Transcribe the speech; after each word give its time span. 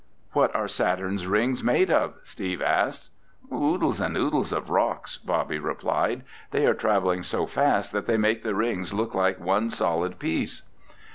"What 0.31 0.55
are 0.55 0.67
Saturn's 0.67 1.27
rings 1.27 1.63
made 1.63 1.91
of?" 1.91 2.15
Steve 2.23 2.59
asked. 2.59 3.11
"Oodles 3.53 4.01
and 4.01 4.17
oodles 4.17 4.51
of 4.51 4.71
rocks," 4.71 5.17
Bobby 5.17 5.59
replied. 5.59 6.23
"They 6.49 6.65
are 6.65 6.73
traveling 6.73 7.21
so 7.21 7.45
fast 7.45 7.91
that 7.91 8.07
they 8.07 8.17
make 8.17 8.41
the 8.41 8.55
rings 8.55 8.95
look 8.95 9.13
like 9.13 9.39
one 9.39 9.69
solid 9.69 10.17
piece." 10.17 10.63